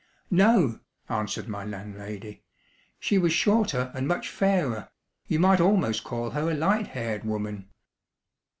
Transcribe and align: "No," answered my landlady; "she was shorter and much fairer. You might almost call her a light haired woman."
"No," 0.31 0.79
answered 1.09 1.47
my 1.47 1.63
landlady; 1.63 2.41
"she 2.99 3.19
was 3.19 3.31
shorter 3.33 3.91
and 3.93 4.07
much 4.07 4.29
fairer. 4.29 4.89
You 5.27 5.37
might 5.39 5.61
almost 5.61 6.03
call 6.03 6.31
her 6.31 6.49
a 6.49 6.55
light 6.55 6.87
haired 6.87 7.23
woman." 7.23 7.69